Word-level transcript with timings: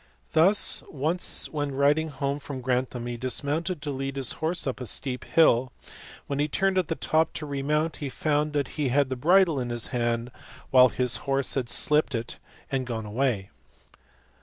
Thus 0.31 0.83
once 0.89 1.47
when 1.51 1.75
riding 1.75 2.07
home 2.09 2.39
from 2.39 2.59
Gran 2.59 2.87
th 2.87 2.95
am 2.95 3.05
he 3.05 3.17
dismounted 3.17 3.83
to 3.83 3.91
lead 3.91 4.15
his 4.15 4.31
horse 4.41 4.65
up 4.65 4.81
a 4.81 4.87
steep 4.87 5.23
hill, 5.25 5.71
when 6.25 6.39
he 6.39 6.47
turned 6.47 6.79
at 6.79 6.87
the 6.87 6.95
top 6.95 7.33
to 7.33 7.45
remount 7.45 7.97
he 7.97 8.09
found 8.09 8.53
that 8.53 8.69
he 8.81 8.89
had 8.89 9.09
the 9.11 9.15
bridle 9.15 9.59
in 9.59 9.69
his 9.69 9.85
hand, 9.93 10.31
while 10.71 10.89
his 10.89 11.17
horse 11.29 11.53
had 11.53 11.69
slipped 11.69 12.15
it 12.15 12.39
and 12.71 12.87
gone 12.87 13.05
away. 13.05 13.51